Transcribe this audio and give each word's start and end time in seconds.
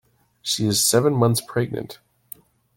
She 0.41 0.65
is 0.65 0.83
seven 0.83 1.13
months 1.13 1.41
pregnant. 1.47 1.99